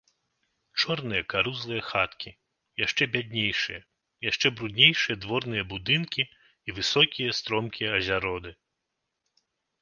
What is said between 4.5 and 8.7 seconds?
бруднейшыя дворныя будынкі і высокія стромкія азяроды.